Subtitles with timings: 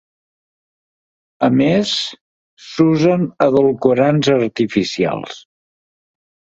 [1.49, 1.91] A més,
[2.71, 5.41] s'usen edulcorants artificials.